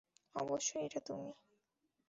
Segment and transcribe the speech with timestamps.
[0.35, 1.29] অবশ্যই এটা তুমি।